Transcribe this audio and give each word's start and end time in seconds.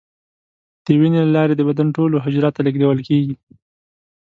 د 0.85 0.87
وینې 0.99 1.21
له 1.27 1.31
لارې 1.37 1.53
د 1.57 1.61
بدن 1.69 1.87
ټولو 1.97 2.15
حجراتو 2.25 2.55
ته 2.55 2.61
لیږدول 2.65 2.99
کېږي. 3.07 3.35